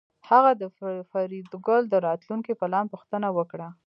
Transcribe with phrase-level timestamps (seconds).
[0.29, 0.63] هغه د
[1.11, 3.67] فریدګل د راتلونکي پلان پوښتنه وکړه